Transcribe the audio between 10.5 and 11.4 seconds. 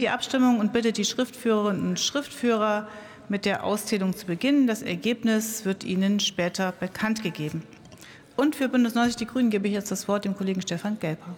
Stefan Gelper.